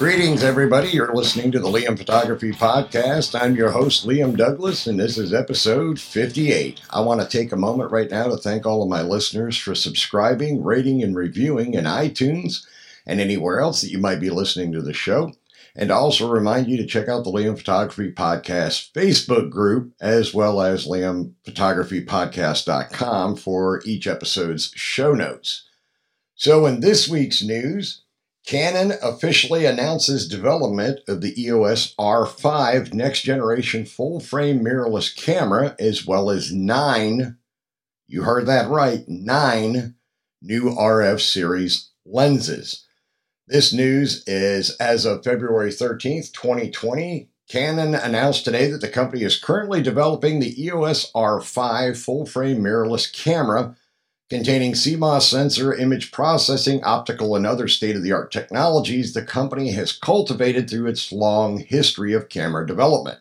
[0.00, 0.88] Greetings, everybody.
[0.88, 3.38] You're listening to the Liam Photography Podcast.
[3.38, 6.80] I'm your host, Liam Douglas, and this is episode 58.
[6.88, 9.74] I want to take a moment right now to thank all of my listeners for
[9.74, 12.66] subscribing, rating, and reviewing in iTunes
[13.04, 15.34] and anywhere else that you might be listening to the show.
[15.76, 20.62] And also remind you to check out the Liam Photography Podcast Facebook group as well
[20.62, 25.64] as liamphotographypodcast.com for each episode's show notes.
[26.36, 28.00] So, in this week's news,
[28.50, 36.04] Canon officially announces development of the EOS R5 next generation full frame mirrorless camera, as
[36.04, 37.36] well as nine,
[38.08, 39.94] you heard that right, nine
[40.42, 42.84] new RF series lenses.
[43.46, 47.30] This news is as of February 13th, 2020.
[47.48, 53.12] Canon announced today that the company is currently developing the EOS R5 full frame mirrorless
[53.12, 53.76] camera
[54.30, 59.72] Containing CMOS sensor, image processing, optical, and other state of the art technologies the company
[59.72, 63.18] has cultivated through its long history of camera development.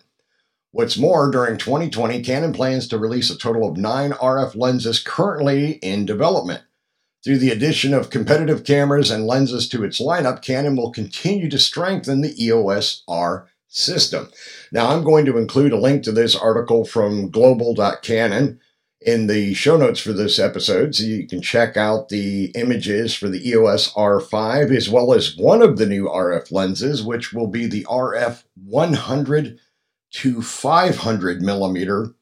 [0.69, 5.79] What's more, during 2020, Canon plans to release a total of nine RF lenses currently
[5.81, 6.61] in development.
[7.23, 11.57] Through the addition of competitive cameras and lenses to its lineup, Canon will continue to
[11.57, 14.29] strengthen the EOS R system.
[14.71, 18.59] Now, I'm going to include a link to this article from global.canon
[19.01, 23.29] in the show notes for this episode, so you can check out the images for
[23.29, 27.65] the EOS R5 as well as one of the new RF lenses, which will be
[27.65, 29.59] the RF 100
[30.11, 32.13] to 500 millimeter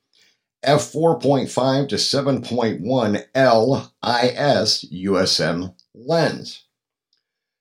[0.65, 3.13] f4.5 to 7.1
[4.03, 6.66] LIS USM lens.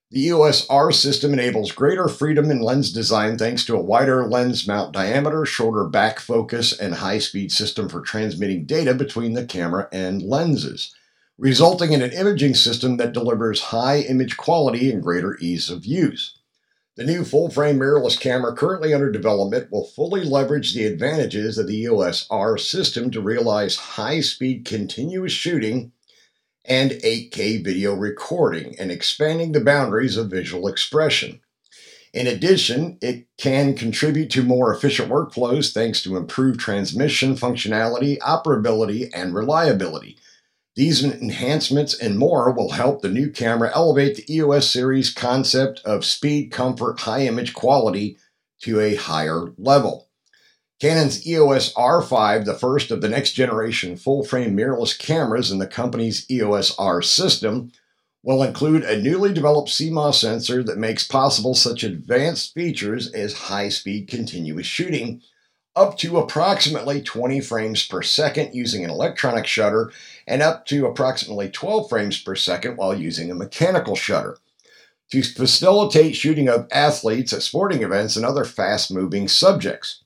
[0.09, 4.65] The EOS R system enables greater freedom in lens design thanks to a wider lens
[4.65, 9.89] mount diameter, shorter back focus, and high speed system for transmitting data between the camera
[9.91, 10.95] and lenses,
[11.37, 16.37] resulting in an imaging system that delivers high image quality and greater ease of use.
[16.95, 21.67] The new full frame mirrorless camera currently under development will fully leverage the advantages of
[21.67, 25.91] the EOS R system to realize high speed continuous shooting
[26.67, 31.39] and 8K video recording and expanding the boundaries of visual expression.
[32.13, 39.09] In addition, it can contribute to more efficient workflows thanks to improved transmission functionality, operability,
[39.13, 40.17] and reliability.
[40.75, 46.05] These enhancements and more will help the new camera elevate the EOS series concept of
[46.05, 48.17] speed, comfort, high image quality
[48.61, 50.06] to a higher level.
[50.79, 55.65] Canon's EOS R5, the first of the next generation full frame mirrorless cameras in the
[55.65, 57.71] company's EOS R system,
[58.21, 63.69] will include a newly developed CMOS sensor that makes possible such advanced features as high
[63.69, 65.21] speed continuous shooting,
[65.75, 69.91] up to approximately 20 frames per second using an electronic shutter,
[70.27, 74.37] and up to approximately 12 frames per second while using a mechanical shutter.
[75.11, 80.03] To facilitate shooting of athletes at sporting events and other fast moving subjects.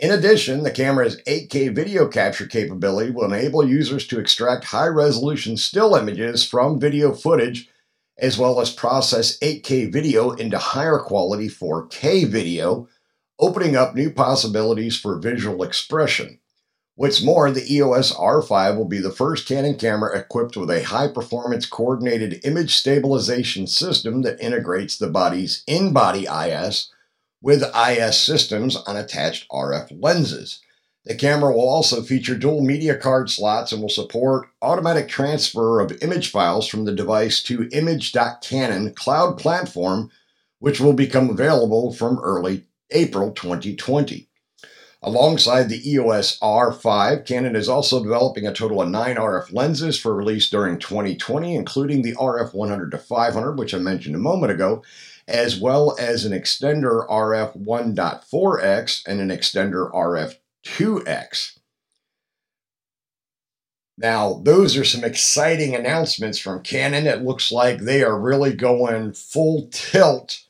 [0.00, 5.58] In addition, the camera's 8K video capture capability will enable users to extract high resolution
[5.58, 7.68] still images from video footage
[8.16, 12.88] as well as process 8K video into higher quality 4K video,
[13.38, 16.38] opening up new possibilities for visual expression.
[16.94, 21.08] What's more, the EOS R5 will be the first Canon camera equipped with a high
[21.08, 26.90] performance coordinated image stabilization system that integrates the body's in body IS
[27.42, 30.60] with IS systems on attached RF lenses.
[31.06, 36.02] The camera will also feature dual media card slots and will support automatic transfer of
[36.02, 40.10] image files from the device to image.canon cloud platform,
[40.58, 44.28] which will become available from early April 2020.
[45.02, 50.14] Alongside the EOS R5, Canon is also developing a total of nine RF lenses for
[50.14, 54.82] release during 2020, including the RF 100 to 500, which I mentioned a moment ago,
[55.30, 60.34] as well as an extender RF 1.4x and an extender RF
[60.66, 61.58] 2x.
[63.96, 67.06] Now, those are some exciting announcements from Canon.
[67.06, 70.40] It looks like they are really going full tilt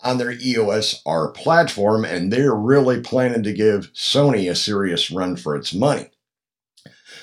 [0.00, 5.36] on their EOS R platform, and they're really planning to give Sony a serious run
[5.36, 6.10] for its money.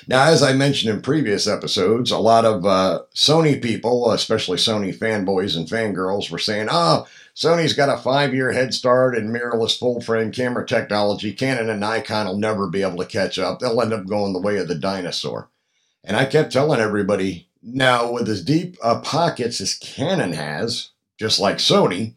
[0.08, 4.96] Now, as I mentioned in previous episodes, a lot of uh, Sony people, especially Sony
[4.96, 9.78] fanboys and fangirls, were saying, oh, Sony's got a five year head start in mirrorless
[9.78, 11.34] full frame camera technology.
[11.34, 13.60] Canon and Nikon will never be able to catch up.
[13.60, 15.50] They'll end up going the way of the dinosaur.
[16.04, 21.40] And I kept telling everybody, now, with as deep uh, pockets as Canon has, just
[21.40, 22.14] like Sony,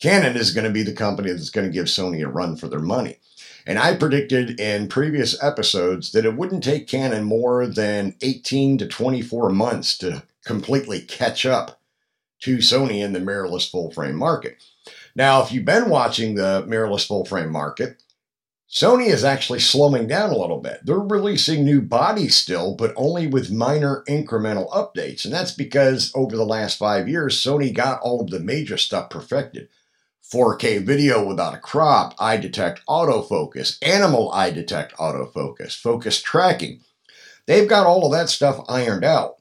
[0.00, 2.66] Canon is going to be the company that's going to give Sony a run for
[2.66, 3.18] their money.
[3.70, 8.88] And I predicted in previous episodes that it wouldn't take Canon more than 18 to
[8.88, 11.80] 24 months to completely catch up
[12.40, 14.56] to Sony in the mirrorless full frame market.
[15.14, 18.02] Now, if you've been watching the mirrorless full frame market,
[18.68, 20.80] Sony is actually slowing down a little bit.
[20.82, 25.24] They're releasing new bodies still, but only with minor incremental updates.
[25.24, 29.10] And that's because over the last five years, Sony got all of the major stuff
[29.10, 29.68] perfected.
[30.32, 36.80] 4K video without a crop, eye detect autofocus, animal eye detect autofocus, focus tracking.
[37.46, 39.36] They've got all of that stuff ironed out.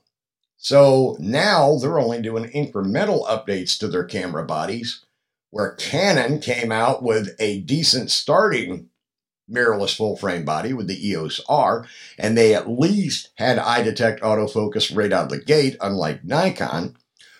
[0.57, 5.05] So now they're only doing incremental updates to their camera bodies,
[5.51, 8.89] where Canon came out with a decent starting
[9.49, 11.87] mirrorless full frame body with the EOS R,
[12.17, 16.95] and they at least had eye detect autofocus right out of the gate, unlike Nikon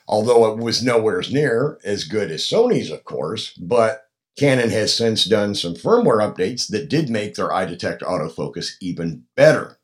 [0.09, 3.53] although it was nowhere near as good as Sony's, of course.
[3.53, 4.07] But
[4.37, 9.25] Canon has since done some firmware updates that did make their eye detect autofocus even
[9.35, 9.77] better.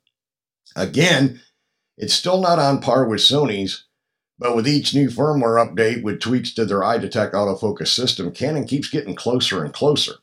[0.75, 1.41] Again,
[1.97, 3.85] it's still not on par with Sony's,
[4.39, 8.65] but with each new firmware update with tweaks to their eye detect autofocus system, Canon
[8.65, 10.13] keeps getting closer and closer.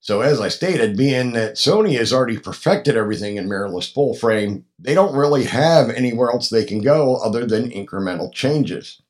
[0.00, 4.64] So, as I stated, being that Sony has already perfected everything in mirrorless full frame,
[4.78, 9.02] they don't really have anywhere else they can go other than incremental changes.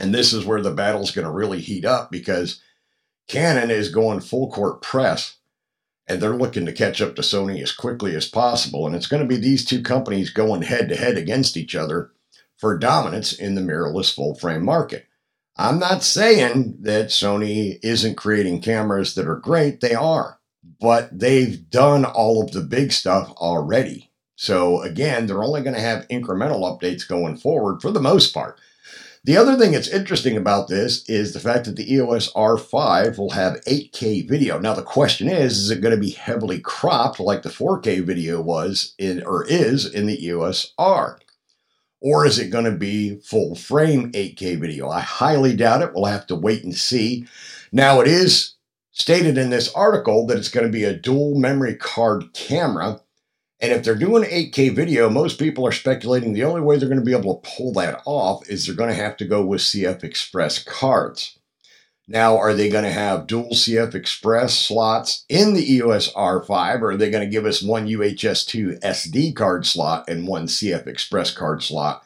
[0.00, 2.62] And this is where the battle's going to really heat up because
[3.28, 5.36] Canon is going full court press
[6.08, 8.86] and they're looking to catch up to Sony as quickly as possible.
[8.86, 12.12] And it's going to be these two companies going head to head against each other
[12.56, 15.06] for dominance in the mirrorless full frame market.
[15.56, 20.40] I'm not saying that Sony isn't creating cameras that are great, they are,
[20.80, 24.10] but they've done all of the big stuff already.
[24.36, 28.58] So again, they're only going to have incremental updates going forward for the most part.
[29.22, 33.30] The other thing that's interesting about this is the fact that the EOS R5 will
[33.30, 34.58] have 8K video.
[34.58, 38.40] Now the question is, is it going to be heavily cropped like the 4K video
[38.40, 41.20] was in or is in the EOS R?
[42.00, 44.88] Or is it going to be full frame 8K video?
[44.88, 45.90] I highly doubt it.
[45.94, 47.26] We'll have to wait and see.
[47.72, 48.54] Now it is
[48.90, 53.02] stated in this article that it's going to be a dual memory card camera
[53.60, 57.00] and if they're doing 8K video, most people are speculating the only way they're going
[57.00, 59.60] to be able to pull that off is they're going to have to go with
[59.60, 61.38] CF Express cards.
[62.08, 66.90] Now, are they going to have dual CF Express slots in the EOS R5, or
[66.90, 71.32] are they going to give us one UHS2 SD card slot and one CF Express
[71.32, 72.04] card slot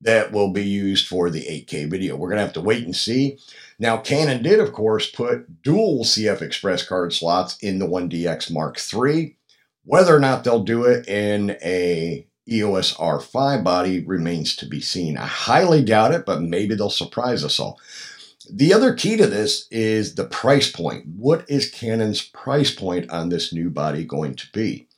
[0.00, 2.16] that will be used for the 8K video?
[2.16, 3.38] We're going to have to wait and see.
[3.78, 8.80] Now, Canon did, of course, put dual CF Express card slots in the 1DX Mark
[8.80, 9.36] III.
[9.86, 15.16] Whether or not they'll do it in a EOS R5 body remains to be seen.
[15.16, 17.78] I highly doubt it, but maybe they'll surprise us all.
[18.50, 21.06] The other key to this is the price point.
[21.16, 24.88] What is Canon's price point on this new body going to be?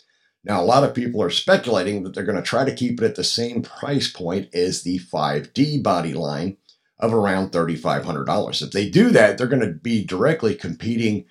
[0.43, 3.05] Now, a lot of people are speculating that they're going to try to keep it
[3.05, 6.57] at the same price point as the 5D body line
[6.99, 8.63] of around $3,500.
[8.63, 11.27] If they do that, they're going to be directly competing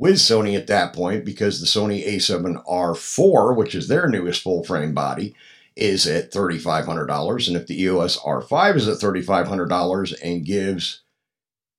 [0.00, 4.94] with Sony at that point because the Sony a7R4, which is their newest full frame
[4.94, 5.36] body,
[5.76, 7.48] is at $3,500.
[7.48, 11.02] And if the EOS R5 is at $3,500 and gives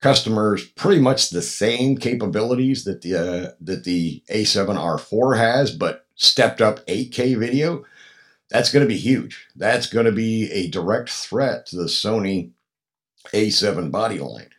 [0.02, 6.62] customers pretty much the same capabilities that the uh, that the A7R4 has, but stepped
[6.62, 7.86] up 8K video,
[8.52, 9.48] that's going to be huge.
[9.56, 12.52] That's going to be a direct threat to the Sony
[13.34, 14.50] A7 body line.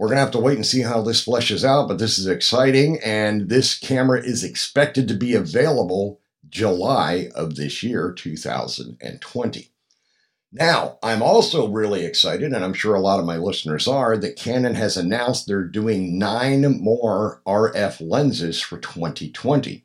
[0.00, 2.26] We're going to have to wait and see how this fleshes out, but this is
[2.26, 2.98] exciting.
[3.04, 9.70] And this camera is expected to be available July of this year, 2020.
[10.52, 14.36] Now, I'm also really excited, and I'm sure a lot of my listeners are, that
[14.36, 19.84] Canon has announced they're doing nine more RF lenses for 2020.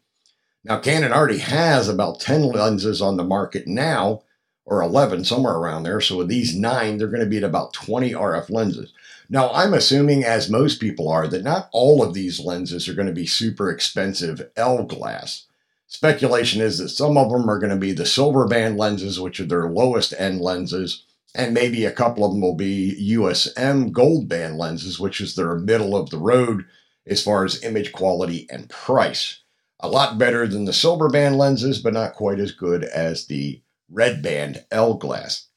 [0.63, 4.23] Now, Canon already has about 10 lenses on the market now,
[4.63, 5.99] or 11, somewhere around there.
[5.99, 8.93] So with these nine, they're going to be at about 20 RF lenses.
[9.29, 13.07] Now, I'm assuming, as most people are, that not all of these lenses are going
[13.07, 15.45] to be super expensive L glass.
[15.87, 19.39] Speculation is that some of them are going to be the silver band lenses, which
[19.39, 21.03] are their lowest end lenses,
[21.33, 25.55] and maybe a couple of them will be USM gold band lenses, which is their
[25.55, 26.65] middle of the road
[27.07, 29.41] as far as image quality and price.
[29.79, 33.61] A lot better than the silver band lenses, but not quite as good as the
[33.89, 35.47] red band L glass.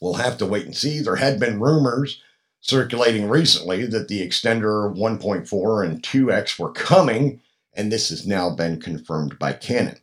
[0.00, 1.00] We'll have to wait and see.
[1.00, 2.20] There had been rumors
[2.62, 7.40] circulating recently that the extender 1.4 and 2X were coming,
[7.74, 9.98] and this has now been confirmed by Canon.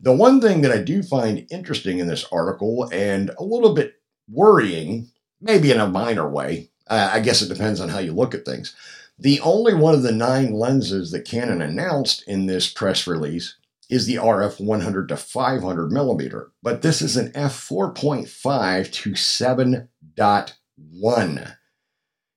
[0.00, 3.94] The one thing that I do find interesting in this article and a little bit
[4.28, 5.10] worrying,
[5.40, 8.44] maybe in a minor way, uh, I guess it depends on how you look at
[8.44, 8.74] things.
[9.18, 13.56] The only one of the nine lenses that Canon announced in this press release
[13.88, 21.56] is the RF 100 to 500 millimeter, but this is an f4.5 to 7.1.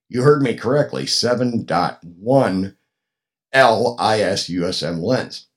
[0.10, 2.76] You heard me correctly, 7.1
[3.54, 5.48] LIS USM lens,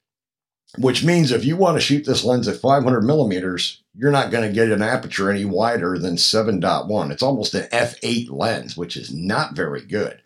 [0.78, 4.46] which means if you want to shoot this lens at 500 millimeters, you're not going
[4.46, 7.10] to get an aperture any wider than 7.1.
[7.10, 10.20] It's almost an f8 lens, which is not very good,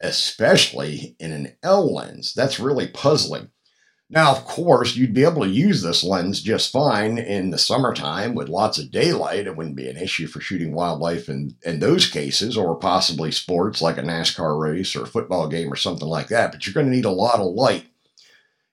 [0.00, 2.32] especially in an L lens.
[2.34, 3.50] That's really puzzling.
[4.10, 8.34] Now, of course, you'd be able to use this lens just fine in the summertime
[8.34, 9.46] with lots of daylight.
[9.46, 13.80] It wouldn't be an issue for shooting wildlife in, in those cases, or possibly sports
[13.80, 16.52] like a NASCAR race or a football game or something like that.
[16.52, 17.86] But you're going to need a lot of light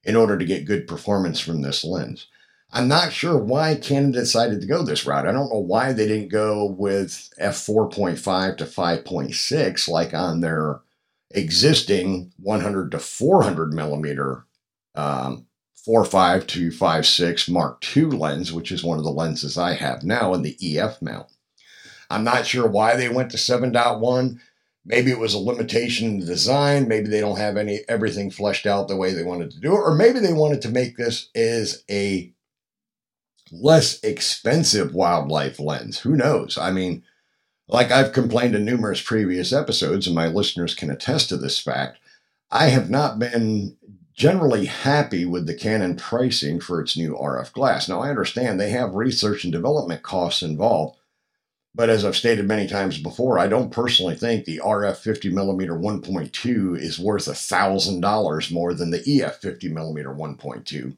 [0.03, 2.27] in order to get good performance from this lens.
[2.73, 5.27] I'm not sure why Canon decided to go this route.
[5.27, 10.81] I don't know why they didn't go with f4.5 to 5.6 like on their
[11.31, 14.45] existing 100 to 400 millimeter
[14.95, 15.45] um,
[15.87, 20.33] 4.5 to 5.6 Mark II lens, which is one of the lenses I have now
[20.33, 21.27] in the EF mount.
[22.09, 24.39] I'm not sure why they went to 7.1.
[24.85, 26.87] Maybe it was a limitation in the design.
[26.87, 29.79] Maybe they don't have any everything fleshed out the way they wanted to do it,
[29.79, 32.33] or maybe they wanted to make this as a
[33.51, 35.99] less expensive wildlife lens.
[35.99, 36.57] Who knows?
[36.57, 37.03] I mean,
[37.67, 41.99] like I've complained in numerous previous episodes, and my listeners can attest to this fact,
[42.49, 43.77] I have not been
[44.21, 47.89] generally happy with the Canon pricing for its new RF glass.
[47.89, 50.99] Now, I understand they have research and development costs involved,
[51.73, 55.73] but as I've stated many times before, I don't personally think the RF 50 millimeter
[55.73, 60.95] 1.2 is worth $1,000 more than the EF 50 millimeter 1.2,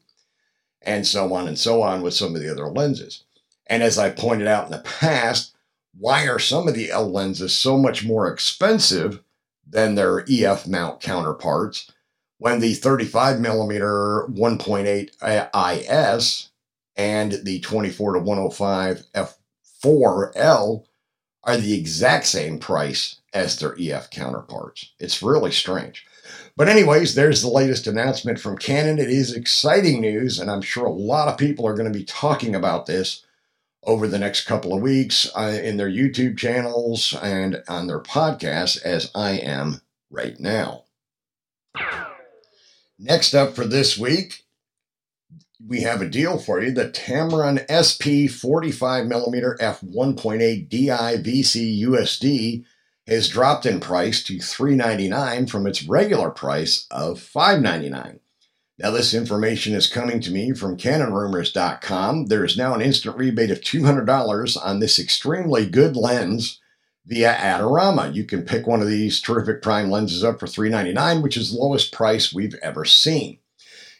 [0.82, 3.24] and so on and so on with some of the other lenses.
[3.66, 5.54] And as I pointed out in the past,
[5.98, 9.22] why are some of the L lenses so much more expensive
[9.66, 11.90] than their EF mount counterparts?
[12.38, 16.50] When the 35 millimeter 1.8 IS
[16.96, 19.02] and the 24 to 105
[19.84, 20.84] f4L
[21.44, 24.92] are the exact same price as their EF counterparts.
[24.98, 26.06] It's really strange.
[26.56, 28.98] But, anyways, there's the latest announcement from Canon.
[28.98, 32.04] It is exciting news, and I'm sure a lot of people are going to be
[32.04, 33.24] talking about this
[33.82, 38.80] over the next couple of weeks uh, in their YouTube channels and on their podcasts,
[38.82, 40.84] as I am right now.
[42.98, 44.44] Next up for this week,
[45.66, 46.70] we have a deal for you.
[46.70, 52.64] The Tamron SP 45mm f1.8 DI VC USD
[53.06, 58.20] has dropped in price to 399 from its regular price of 599.
[58.78, 62.26] Now, this information is coming to me from CanonRumors.com.
[62.26, 66.60] There is now an instant rebate of $200 on this extremely good lens
[67.06, 68.14] via Adorama.
[68.14, 71.58] You can pick one of these terrific prime lenses up for 399, which is the
[71.58, 73.38] lowest price we've ever seen.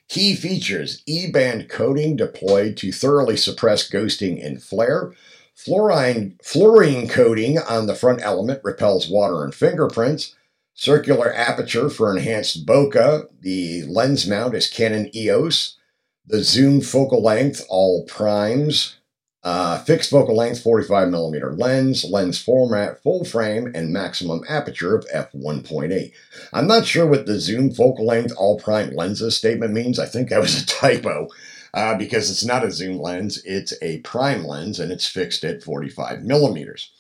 [0.09, 5.13] Key features E-band coating deployed to thoroughly suppress ghosting and flare.
[5.55, 10.35] Fluorine, fluorine coating on the front element repels water and fingerprints.
[10.75, 13.29] Circular aperture for enhanced bokeh.
[13.41, 15.79] The lens mount is Canon EOS.
[16.27, 18.97] The zoom focal length, all primes.
[19.45, 25.07] Uh, fixed focal length 45 millimeter lens, lens format, full frame, and maximum aperture of
[25.15, 26.13] f1.8.
[26.55, 29.99] I'm not sure what the zoom focal length all prime lenses statement means.
[29.99, 31.29] I think that was a typo
[31.75, 35.63] uh, because it's not a zoom lens, it's a prime lens and it's fixed at
[35.63, 36.93] 45 millimeters.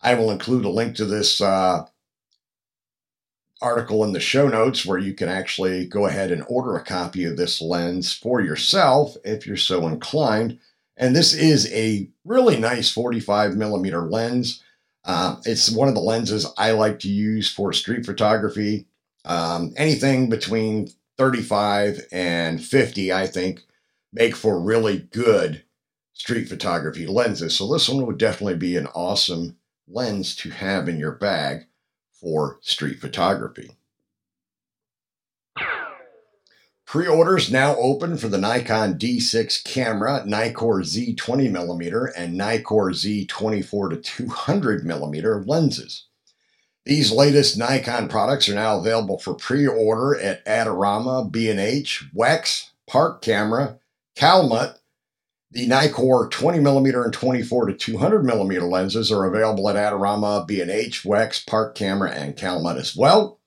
[0.00, 1.86] I will include a link to this uh,
[3.60, 7.24] article in the show notes where you can actually go ahead and order a copy
[7.24, 10.58] of this lens for yourself if you're so inclined.
[11.00, 14.62] And this is a really nice 45 millimeter lens.
[15.02, 18.86] Uh, it's one of the lenses I like to use for street photography.
[19.24, 23.62] Um, anything between 35 and 50, I think,
[24.12, 25.64] make for really good
[26.12, 27.56] street photography lenses.
[27.56, 29.56] So this one would definitely be an awesome
[29.88, 31.66] lens to have in your bag
[32.12, 33.70] for street photography.
[36.90, 43.26] Pre orders now open for the Nikon D6 camera, Nikkor Z 20mm, and Nikkor Z
[43.26, 46.06] 24 to 200mm lenses.
[46.84, 53.22] These latest Nikon products are now available for pre order at Adorama, B&H, Wex, Park
[53.22, 53.78] Camera,
[54.16, 54.76] Calumet,
[55.52, 61.76] The Nikkor 20mm and 24 to 200mm lenses are available at Adorama, B&H, Wex, Park
[61.76, 63.38] Camera, and Calumet as well.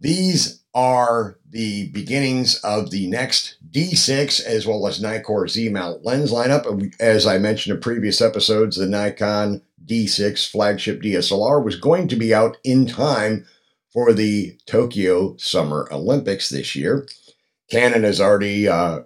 [0.00, 6.32] These are the beginnings of the next D6 as well as Nikkor Z mount lens
[6.32, 6.92] lineup.
[7.00, 12.34] As I mentioned in previous episodes, the Nikon D6 flagship DSLR was going to be
[12.34, 13.46] out in time
[13.92, 17.06] for the Tokyo Summer Olympics this year.
[17.70, 19.00] Canon has already uh,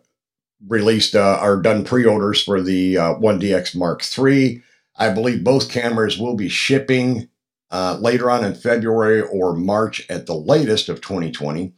[0.67, 4.63] released uh, or done pre-orders for the uh, 1DX Mark III.
[4.97, 7.29] I believe both cameras will be shipping
[7.71, 11.73] uh, later on in February or March at the latest of 2020.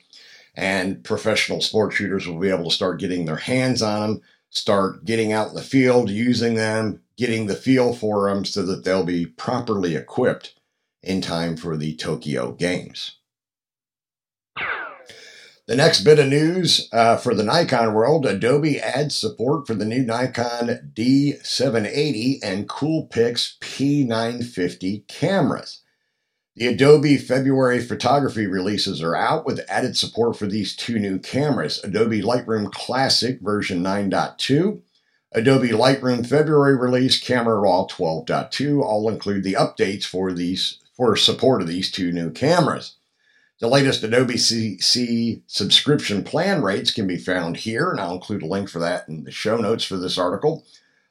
[0.57, 4.21] And professional sport shooters will be able to start getting their hands on them,
[4.51, 8.85] start getting out in the field, using them, getting the feel for them so that
[8.85, 10.55] they'll be properly equipped
[11.03, 13.17] in time for the Tokyo Games.
[15.71, 19.85] The next bit of news uh, for the Nikon world Adobe adds support for the
[19.85, 25.80] new Nikon D780 and Coolpix P950 cameras.
[26.57, 31.81] The Adobe February photography releases are out with added support for these two new cameras
[31.85, 34.81] Adobe Lightroom Classic version 9.2,
[35.31, 41.63] Adobe Lightroom February release Camera Raw 12.2 all include the updates for these for support
[41.63, 42.97] of these two new cameras.
[43.61, 48.47] The latest Adobe CC subscription plan rates can be found here, and I'll include a
[48.47, 50.67] link for that in the show notes for this article.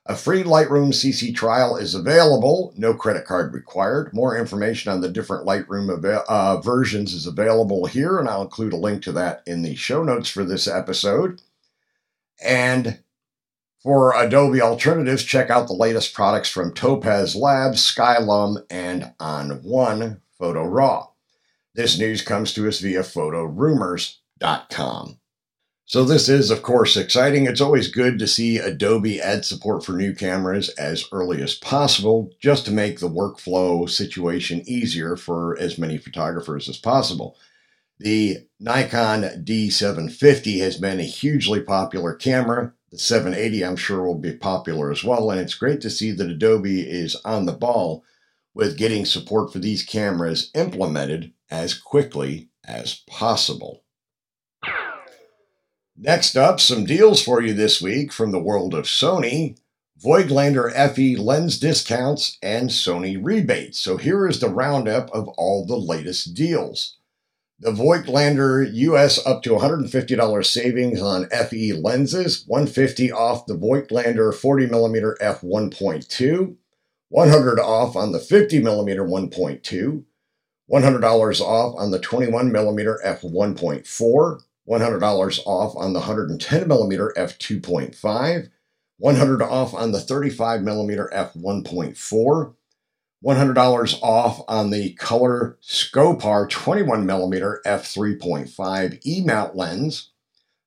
[0.09, 4.11] A free Lightroom CC trial is available, no credit card required.
[4.11, 8.77] More information on the different Lightroom uh, versions is available here, and I'll include a
[8.77, 11.43] link to that in the show notes for this episode.
[12.43, 13.03] And
[13.83, 20.63] for Adobe alternatives, check out the latest products from Topaz Labs, Skylum, and On1 Photo
[20.63, 21.09] Raw.
[21.75, 25.18] This news comes to us via photorumors.com.
[25.89, 27.47] So, this is, of course, exciting.
[27.47, 32.29] It's always good to see Adobe add support for new cameras as early as possible,
[32.39, 37.35] just to make the workflow situation easier for as many photographers as possible.
[37.97, 42.71] The Nikon D750 has been a hugely popular camera.
[42.91, 45.31] The 780, I'm sure, will be popular as well.
[45.31, 48.03] And it's great to see that Adobe is on the ball
[48.53, 53.81] with getting support for these cameras implemented as quickly as possible.
[56.01, 59.57] Next up, some deals for you this week from the world of Sony.
[60.01, 63.79] Voigtlander FE lens discounts and Sony rebates.
[63.79, 66.95] So here is the roundup of all the latest deals.
[67.59, 75.17] The Voigtlander US up to $150 savings on FE lenses, 150 off the Voigtlander 40mm
[75.17, 76.55] f1.2,
[77.09, 80.03] 100 off on the 50mm 1.2,
[80.71, 88.49] $100 off on the 21mm f1.4, $100 off on the 110mm f2.5,
[88.97, 92.53] 100 off on the 35mm f1.4,
[93.25, 100.11] $100 off on the Color Skopar 21mm f3.5 E-mount lens,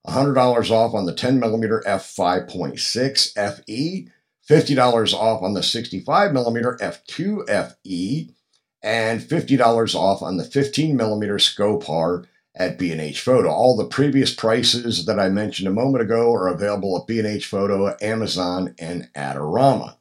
[0.07, 4.09] $100 off on the 10mm f5.6 FE,
[4.51, 8.35] $50 off on the 65mm f2 FE,
[8.83, 13.51] and $50 off on the 15 millimeter Skopar at B&H Photo.
[13.51, 17.97] All the previous prices that I mentioned a moment ago are available at B&H Photo,
[18.01, 19.97] Amazon, and Adorama.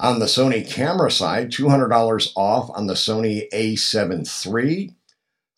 [0.00, 4.94] On the Sony camera side, $200 off on the Sony a7 III,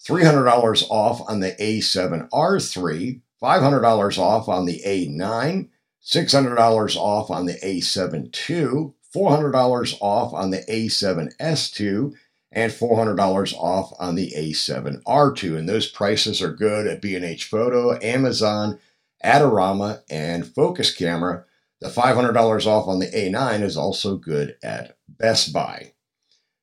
[0.06, 5.68] $300 off on the a7R3, $500 off on the A9,
[6.02, 12.14] $600 off on the A7 II, $400 off on the A7S2,
[12.52, 15.56] and $400 off on the A7R2.
[15.56, 18.78] And those prices are good at B&H Photo, Amazon,
[19.24, 21.44] Adorama, and Focus Camera.
[21.80, 25.92] The $500 off on the A9 is also good at Best Buy.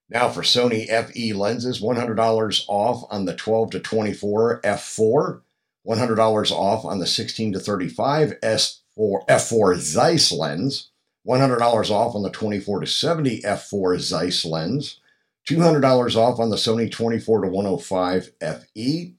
[0.09, 5.41] Now for Sony FE lenses, $100 off on the 12 to 24 f4,
[5.85, 8.79] $100 off on the 16 to 35 S4
[9.27, 10.91] f4 Zeiss lens,
[11.27, 15.01] $100 off on the 24 to 70 f4 Zeiss lens,
[15.47, 19.15] $200 off on the Sony 24 to 105 FE,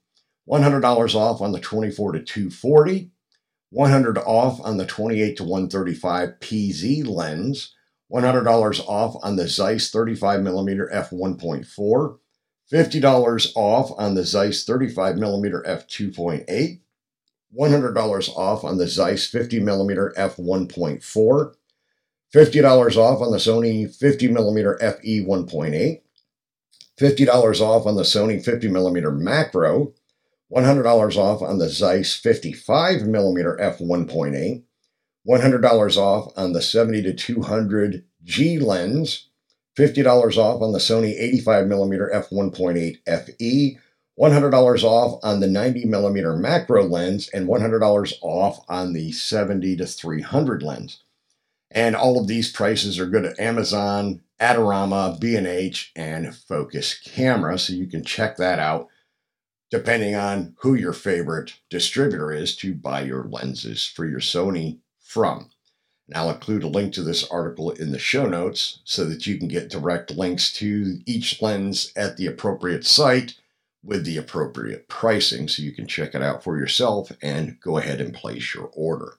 [0.49, 3.11] $100 off on the 24 to 240,
[3.71, 7.75] 100 off on the 28 to 135 PZ lens,
[8.12, 12.19] $100 off on the Zeiss 35mm f1.4,
[12.73, 16.81] $50 off on the Zeiss 35mm f2.8,
[17.59, 21.55] $100 off on the Zeiss 50mm f1.4,
[22.35, 26.01] $50 off on the Sony 50mm fe 1.8,
[26.99, 29.93] $50 off on the Sony 50mm macro,
[30.53, 34.63] $100 off on the Zeiss 55mm f1.8,
[35.29, 39.29] $100 off on the 70 to 200 G lens,
[39.77, 43.79] $50 off on the Sony 85mm f1.8 FE,
[44.19, 50.63] $100 off on the 90mm macro lens, and $100 off on the 70 to 300
[50.63, 51.05] lens.
[51.70, 57.72] And all of these prices are good at Amazon, Adorama, B&H, and Focus Camera, so
[57.72, 58.88] you can check that out
[59.70, 65.50] depending on who your favorite distributor is to buy your lenses for your Sony from.
[66.07, 69.37] And I'll include a link to this article in the show notes so that you
[69.37, 73.35] can get direct links to each lens at the appropriate site
[73.85, 78.00] with the appropriate pricing so you can check it out for yourself and go ahead
[78.00, 79.18] and place your order.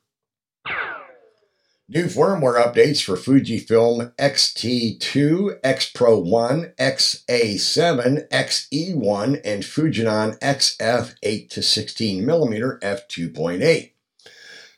[1.91, 11.63] New firmware updates for Fujifilm X-T2, X-Pro 1, X-A7, X-E1, and Fujinon XF 8 to
[11.63, 13.91] 16 mm f2.8.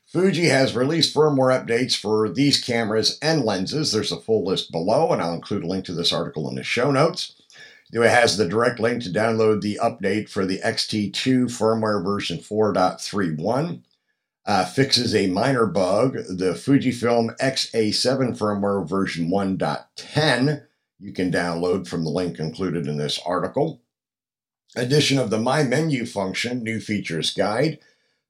[0.06, 3.92] Fuji has released firmware updates for these cameras and lenses.
[3.92, 6.64] There's a full list below, and I'll include a link to this article in the
[6.64, 7.34] show notes.
[7.92, 13.82] It has the direct link to download the update for the X-T2 firmware version 4.31
[14.46, 16.14] uh, fixes a minor bug.
[16.14, 20.64] The Fujifilm X-A7 firmware version 1.10
[21.02, 23.82] you can download from the link included in this article.
[24.76, 27.80] Addition of the My Menu function, new features guide.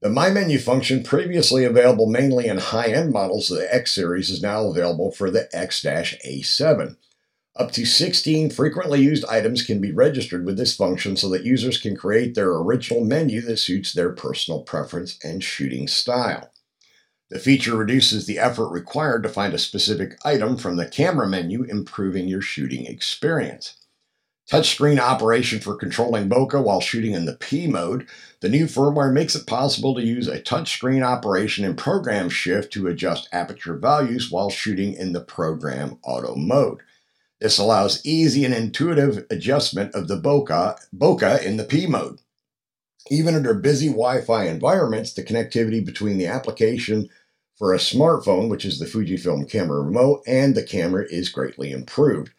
[0.01, 4.29] The My Menu function, previously available mainly in high end models of the X series,
[4.29, 6.95] is now available for the X A7.
[7.57, 11.77] Up to 16 frequently used items can be registered with this function so that users
[11.77, 16.51] can create their original menu that suits their personal preference and shooting style.
[17.29, 21.63] The feature reduces the effort required to find a specific item from the camera menu,
[21.63, 23.75] improving your shooting experience.
[24.49, 28.07] Touchscreen operation for controlling bokeh while shooting in the P mode.
[28.41, 32.87] The new firmware makes it possible to use a touchscreen operation in program shift to
[32.87, 36.81] adjust aperture values while shooting in the program auto mode.
[37.41, 42.19] This allows easy and intuitive adjustment of the bokeh, bokeh in the P mode.
[43.09, 47.09] Even under busy Wi Fi environments, the connectivity between the application
[47.57, 52.31] for a smartphone, which is the Fujifilm camera remote, and the camera is greatly improved.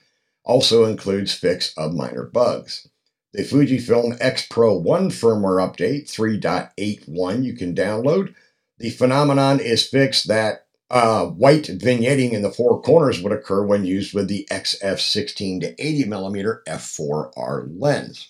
[0.44, 2.88] Also includes fix of minor bugs.
[3.32, 8.34] The Fujifilm X Pro 1 firmware update 3.81 you can download.
[8.78, 13.86] The phenomenon is fixed that uh, white vignetting in the four corners would occur when
[13.86, 18.28] used with the XF 16 to 80 millimeter f4R lens.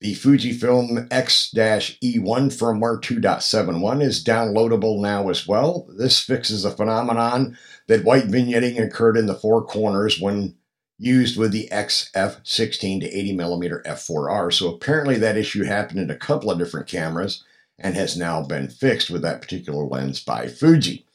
[0.00, 5.86] The Fujifilm X-E1 firmware 2.71 is downloadable now as well.
[5.96, 7.58] This fixes a phenomenon
[7.88, 10.54] that white vignetting occurred in the four corners when
[10.98, 14.52] used with the XF 16 to 80 millimeter f4R.
[14.52, 17.44] So apparently that issue happened in a couple of different cameras
[17.78, 21.05] and has now been fixed with that particular lens by Fuji.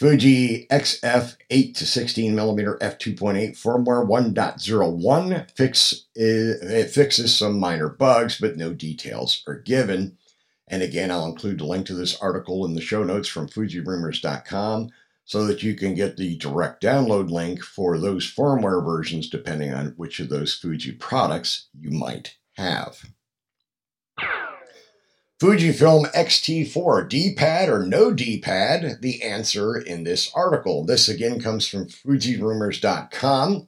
[0.00, 7.90] Fuji XF 8 to 16 millimeter f2.8 firmware 1.01 fix eh, it fixes some minor
[7.90, 10.16] bugs, but no details are given.
[10.66, 14.88] And again, I'll include a link to this article in the show notes from FujiRumors.com
[15.26, 19.88] so that you can get the direct download link for those firmware versions, depending on
[19.98, 23.04] which of those Fuji products you might have.
[25.40, 28.98] Fujifilm X-T4, D-pad or no D-pad?
[29.00, 30.84] The answer in this article.
[30.84, 33.66] This again comes from FujiRumors.com.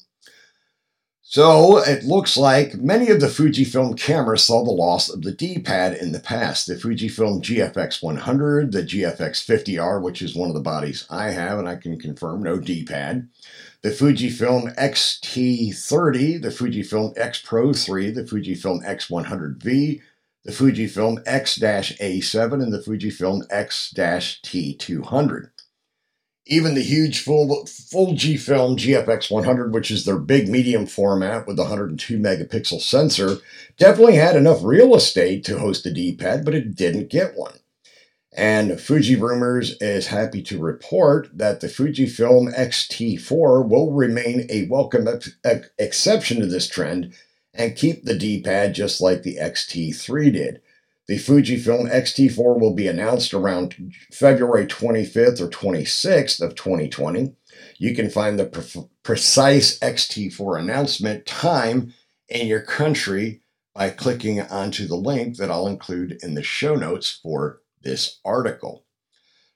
[1.22, 5.94] So it looks like many of the Fujifilm cameras saw the loss of the D-pad
[5.94, 6.66] in the past.
[6.66, 11.58] The Fujifilm GFX 100, the GFX 50R, which is one of the bodies I have,
[11.58, 13.30] and I can confirm no D-pad.
[13.80, 20.02] The Fujifilm X-T30, the Fujifilm X Pro 3, the Fujifilm X100V,
[20.44, 25.50] the Fujifilm X-A7 and the Fujifilm X-T200.
[26.46, 31.62] Even the huge full Fujifilm GFX 100, which is their big medium format with the
[31.62, 33.36] 102 megapixel sensor,
[33.78, 37.54] definitely had enough real estate to host a D-pad, but it didn't get one.
[38.34, 45.06] And Fuji Rumors is happy to report that the Fujifilm X-T4 will remain a welcome
[45.06, 45.36] ex-
[45.78, 47.14] exception to this trend
[47.54, 50.62] and keep the D-pad just like the XT3 did.
[51.08, 53.74] The Fujifilm X-T4 will be announced around
[54.12, 57.34] February 25th or 26th of 2020.
[57.78, 61.92] You can find the pre- precise X-T4 announcement time
[62.28, 63.42] in your country
[63.74, 68.84] by clicking onto the link that I'll include in the show notes for this article.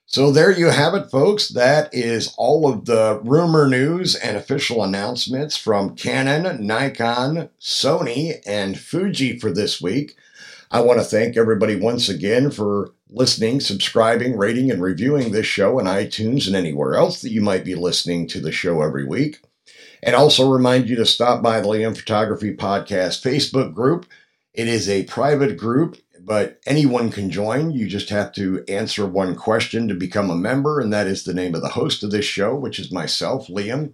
[0.09, 1.49] So there you have it, folks.
[1.49, 8.79] That is all of the rumor news and official announcements from Canon, Nikon, Sony, and
[8.79, 10.15] Fuji for this week.
[10.71, 15.77] I want to thank everybody once again for listening, subscribing, rating, and reviewing this show
[15.77, 19.41] on iTunes and anywhere else that you might be listening to the show every week.
[20.01, 24.05] And also remind you to stop by the Liam Photography Podcast Facebook group.
[24.53, 27.71] It is a private group, but anyone can join.
[27.71, 31.33] You just have to answer one question to become a member, and that is the
[31.33, 33.93] name of the host of this show, which is myself, Liam,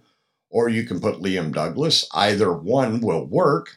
[0.50, 2.08] or you can put Liam Douglas.
[2.12, 3.76] Either one will work.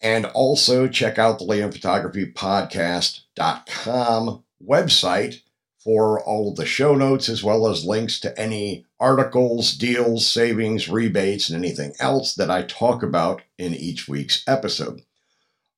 [0.00, 5.42] And also check out the Liam Photography Podcast.com website
[5.78, 10.88] for all of the show notes as well as links to any articles, deals, savings,
[10.88, 15.02] rebates, and anything else that I talk about in each week's episode.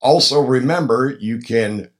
[0.00, 1.90] Also, remember you can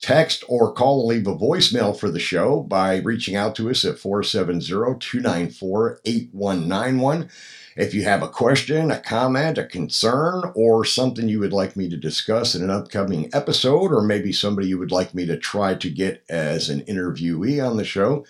[0.00, 3.84] text or call and leave a voicemail for the show by reaching out to us
[3.84, 4.60] at 470
[5.00, 7.28] 294 8191.
[7.76, 11.88] If you have a question, a comment, a concern, or something you would like me
[11.88, 15.74] to discuss in an upcoming episode, or maybe somebody you would like me to try
[15.74, 18.26] to get as an interviewee on the show,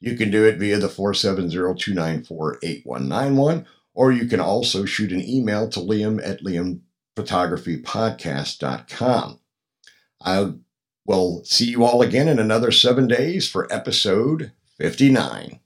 [0.00, 5.28] you can do it via the 470 294 8191, or you can also shoot an
[5.28, 9.40] email to liam at liamphotographypodcast.com.
[10.24, 10.52] I
[11.06, 15.60] will see you all again in another seven days for episode 59.